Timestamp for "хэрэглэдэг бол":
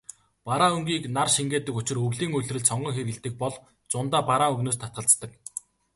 2.95-3.55